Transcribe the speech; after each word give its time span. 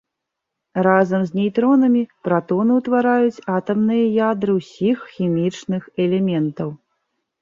Разам 0.85 1.25
з 1.29 1.37
нейтронамі 1.39 2.01
пратоны 2.27 2.71
ўтвараюць 2.79 3.43
атамныя 3.57 4.05
ядры 4.31 4.51
ўсіх 4.59 4.97
хімічных 5.19 5.83
элементаў. 6.07 6.69